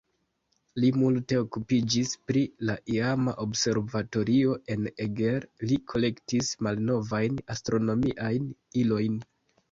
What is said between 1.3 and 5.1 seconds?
okupiĝis pri la iama observatorio en